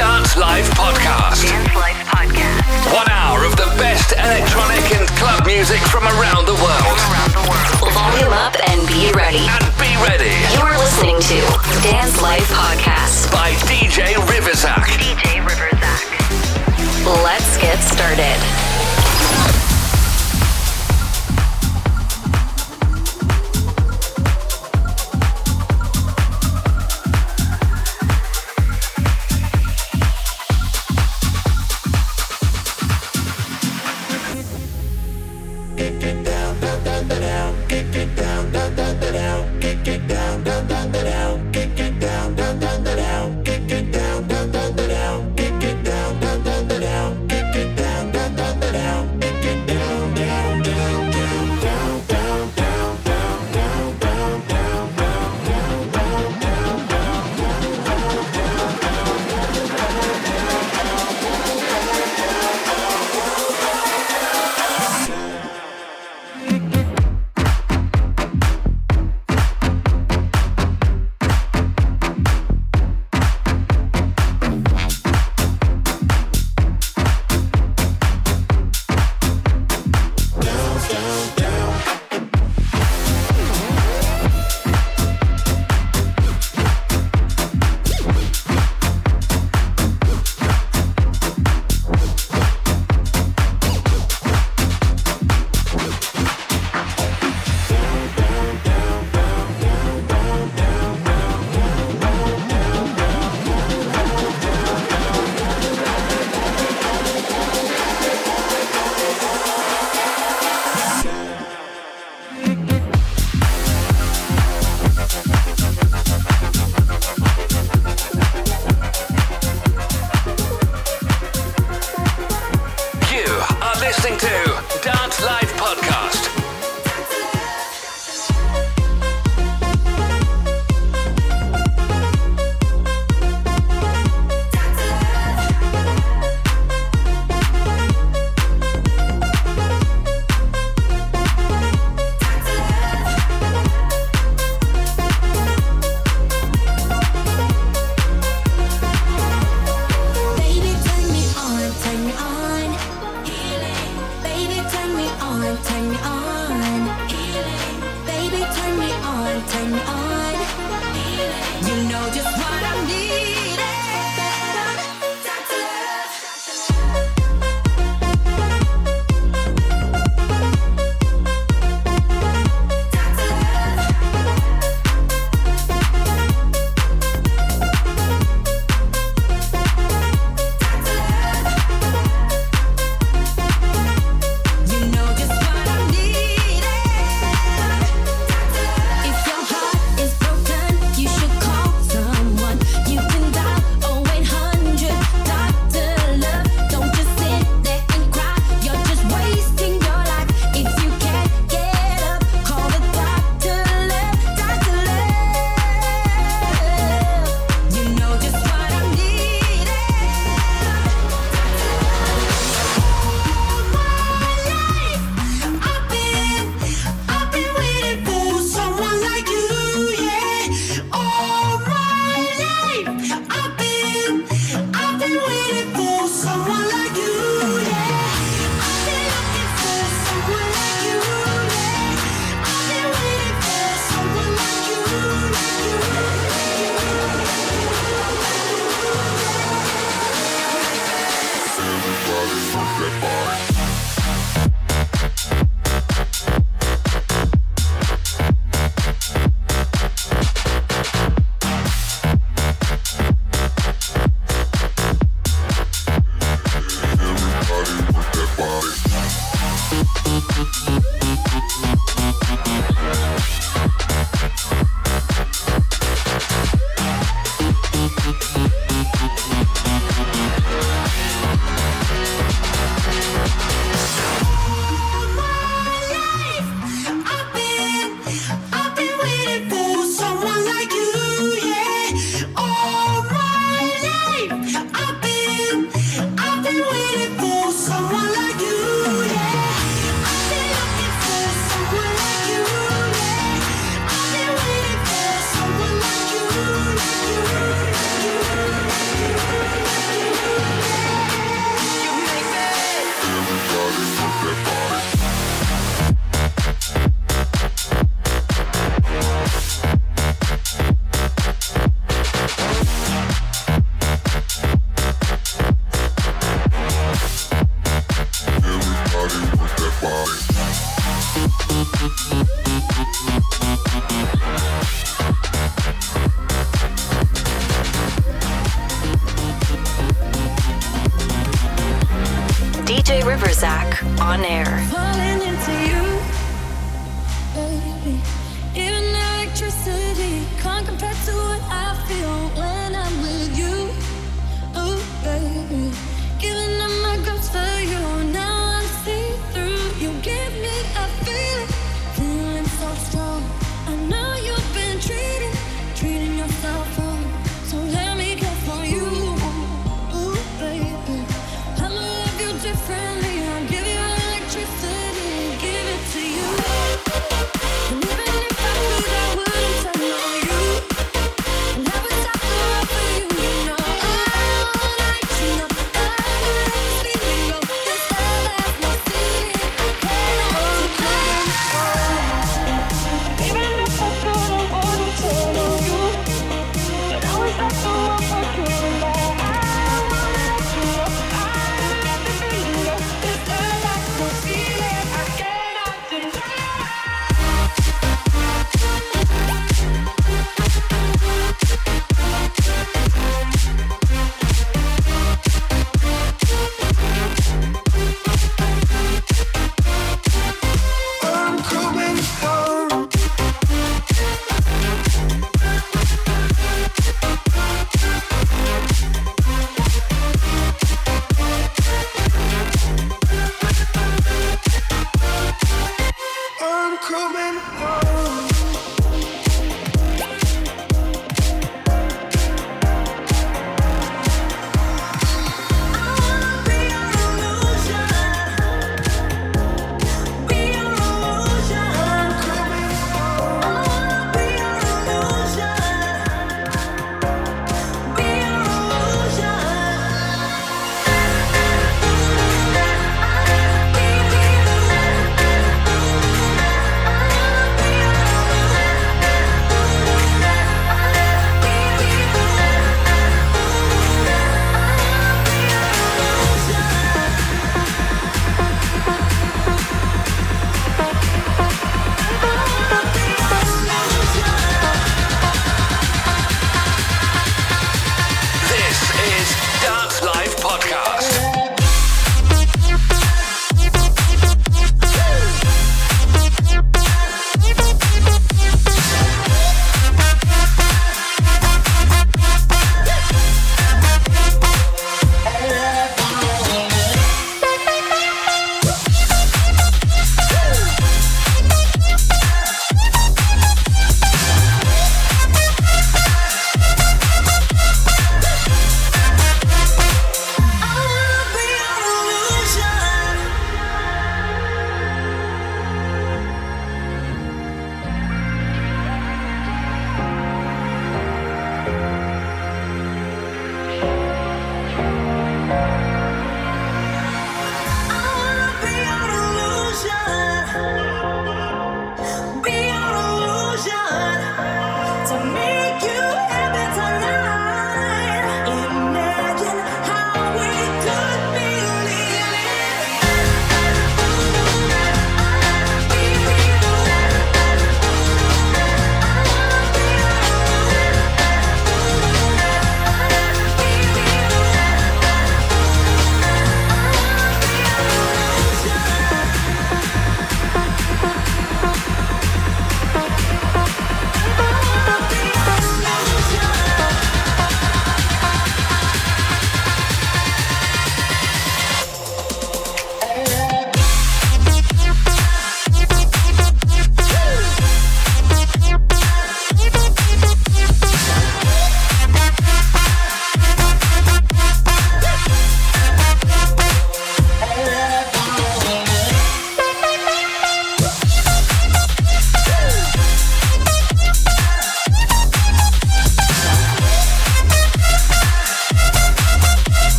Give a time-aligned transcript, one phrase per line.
[0.00, 1.44] Dance Life Podcast.
[1.44, 2.94] Dance Life Podcast.
[2.96, 6.96] One hour of the best electronic and club music from around the world.
[7.12, 7.92] Around the world.
[7.92, 9.44] Volume up and be ready.
[9.44, 11.36] And be ready You're listening to
[11.84, 13.30] Dance Life Podcast.
[13.30, 14.88] by DJ Riverzak.
[14.96, 16.08] DJ Riverzak.
[17.22, 18.69] Let's get started.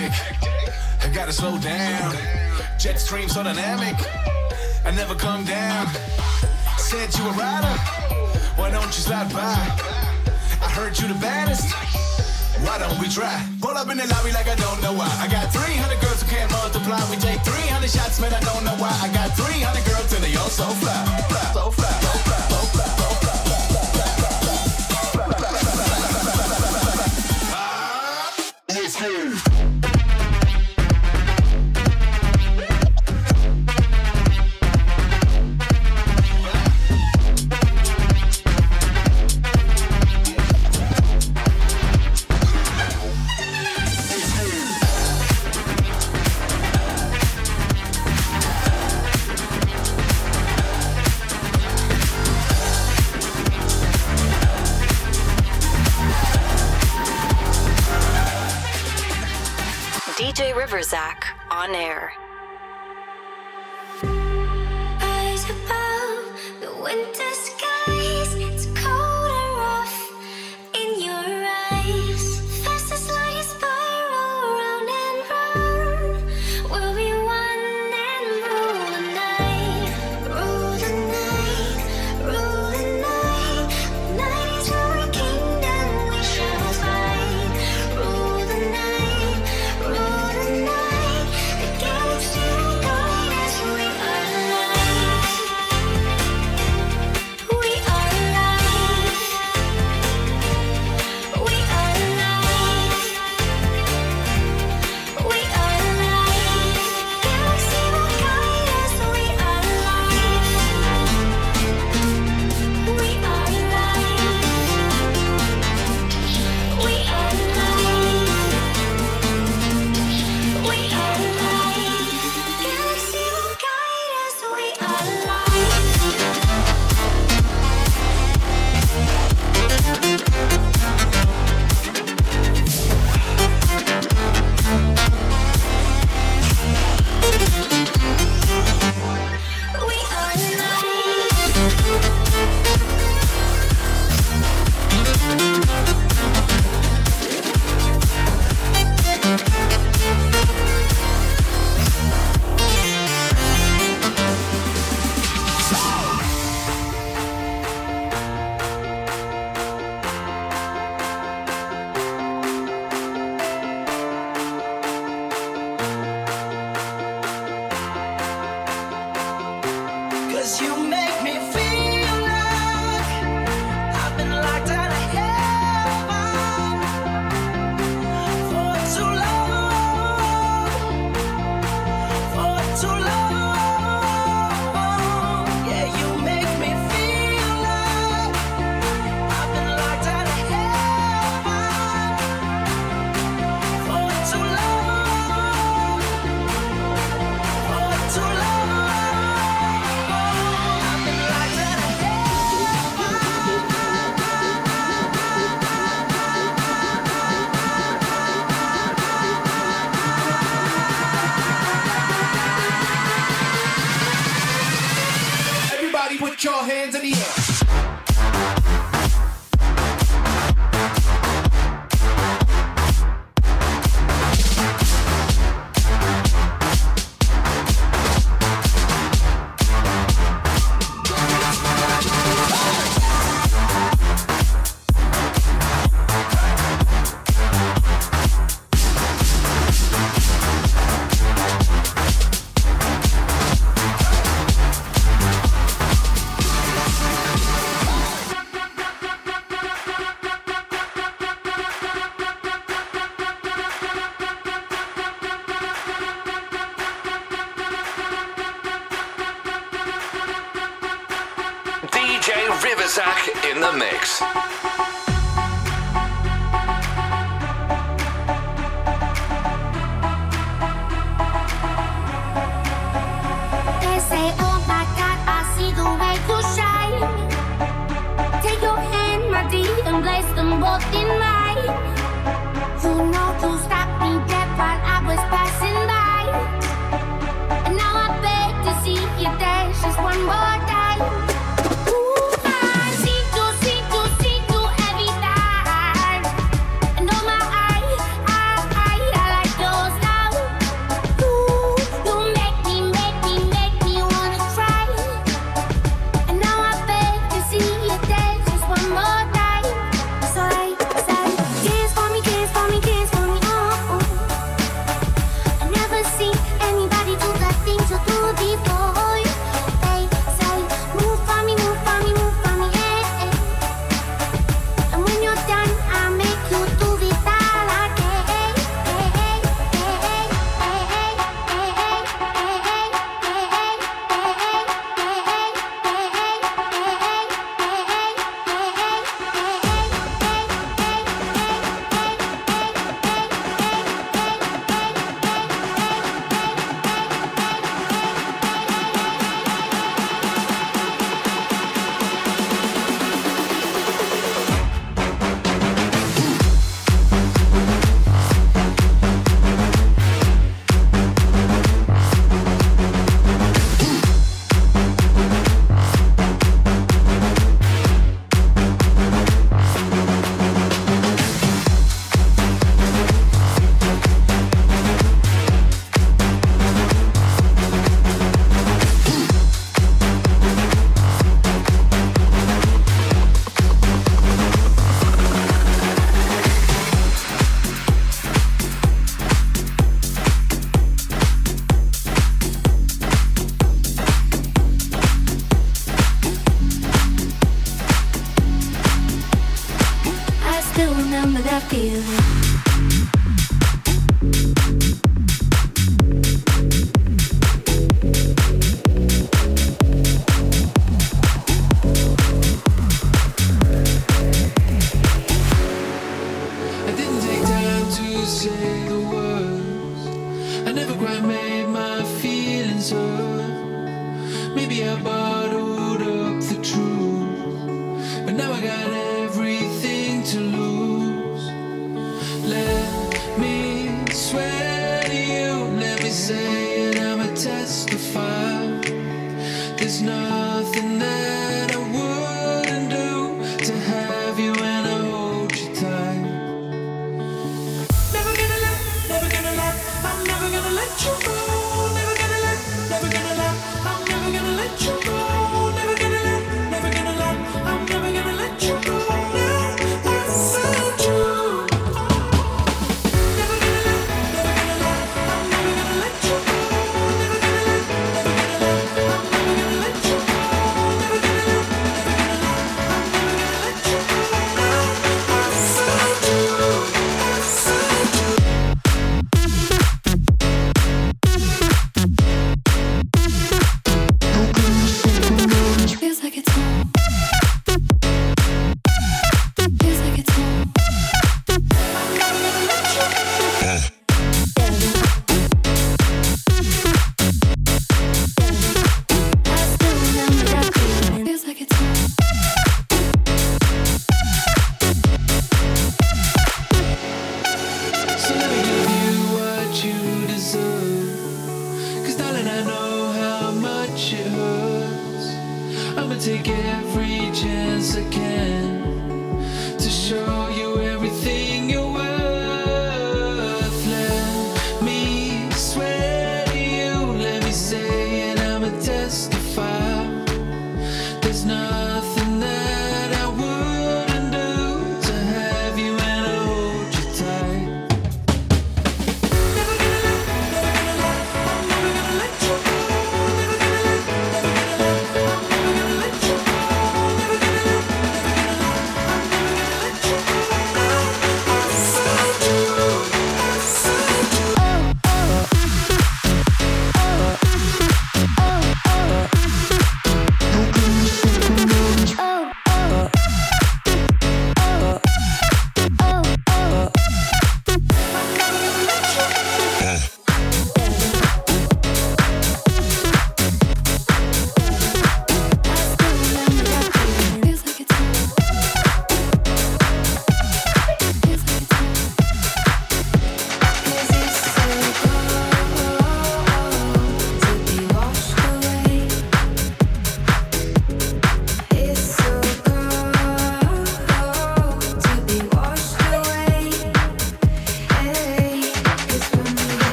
[0.00, 0.74] hectic.
[1.02, 2.14] I gotta slow down.
[2.78, 3.96] Jet stream so dynamic.
[4.84, 5.86] I never come down.
[6.76, 7.76] Said you a rider.
[8.56, 9.58] Why don't you slide by?
[10.62, 11.72] I heard you the baddest.
[12.64, 13.44] Why don't we try?
[13.60, 15.10] Pull up in the lobby like I don't know why.
[15.20, 16.98] I got 300 girls who can't multiply.
[17.10, 18.32] We take 300 shots, man.
[18.34, 18.90] I don't know why.
[19.02, 21.04] I got 300 girls and they all so fly.
[21.54, 23.38] so fly, so fly, so fly, so fly.
[28.68, 29.37] Let's.
[60.18, 62.12] DJ Riverzak on air.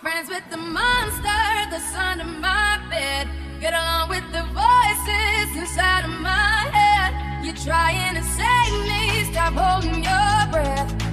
[0.00, 3.28] friends with the monster that's under my bed.
[3.60, 7.44] Get along with the voices inside of my head.
[7.44, 11.09] You're trying to save me, stop holding your breath.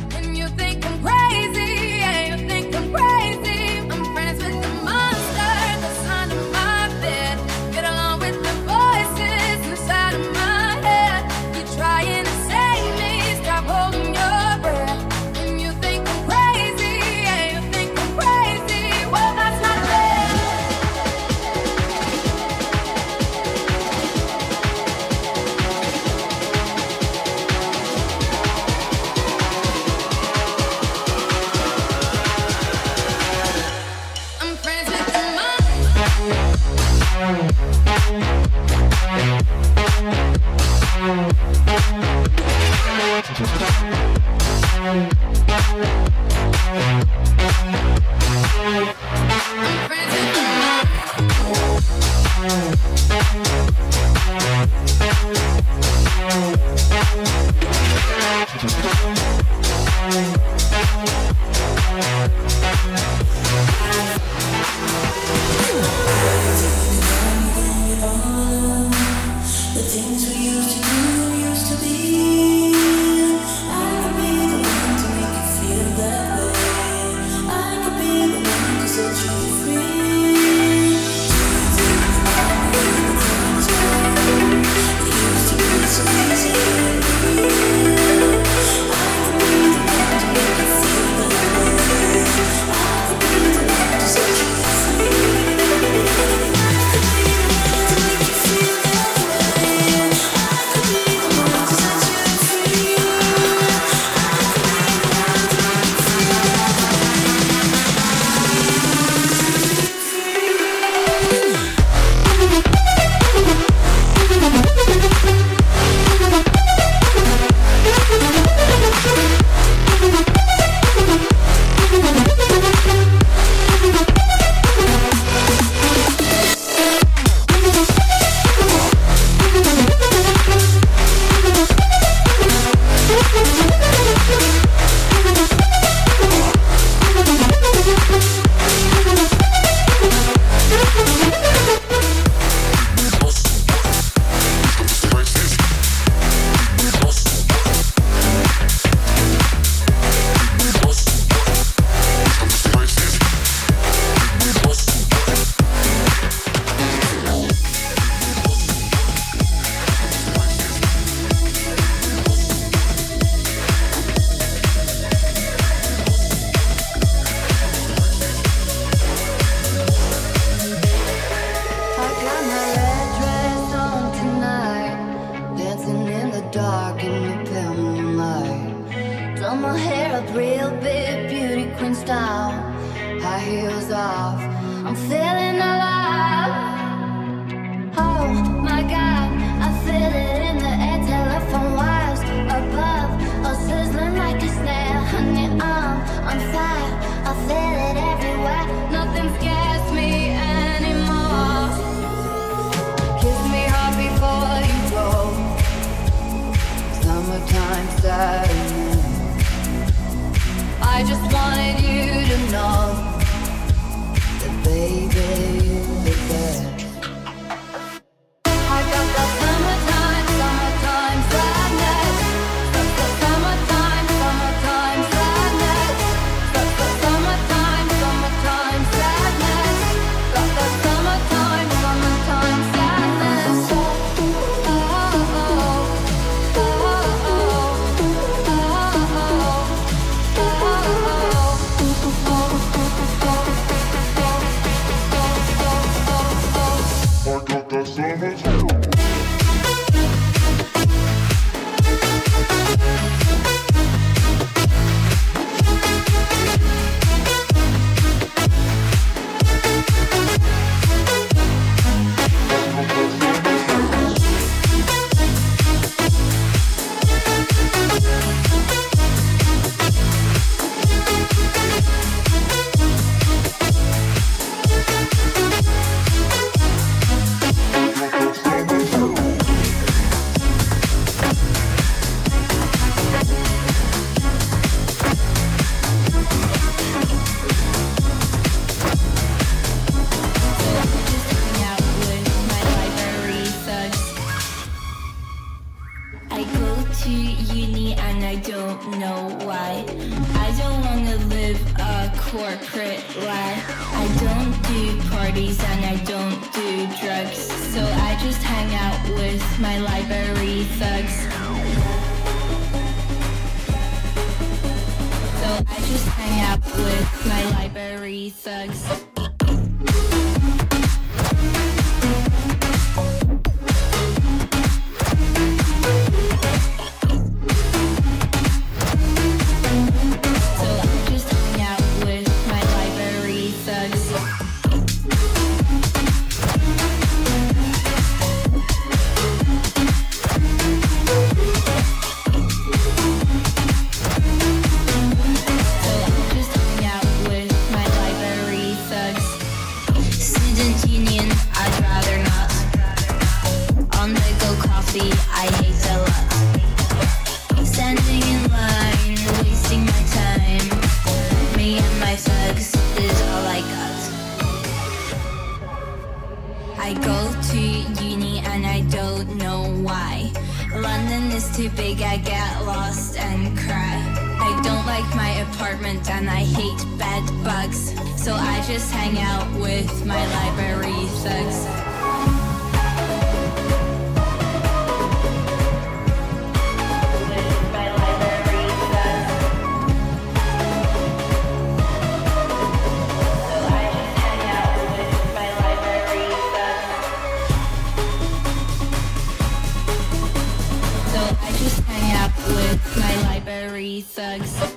[402.97, 404.76] My library thugs.